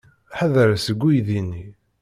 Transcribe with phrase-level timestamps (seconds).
[0.37, 1.65] Ḥader seg uydi-nni!